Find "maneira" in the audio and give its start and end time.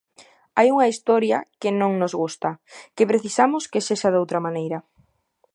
4.45-4.79